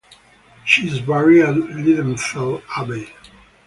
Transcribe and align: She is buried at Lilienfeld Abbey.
She 0.65 0.87
is 0.89 0.99
buried 0.99 1.43
at 1.43 1.53
Lilienfeld 1.53 2.63
Abbey. 2.75 3.13